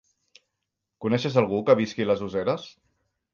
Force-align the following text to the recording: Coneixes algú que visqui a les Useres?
Coneixes 1.05 1.37
algú 1.41 1.59
que 1.67 1.75
visqui 1.83 2.07
a 2.07 2.09
les 2.13 2.25
Useres? 2.29 2.67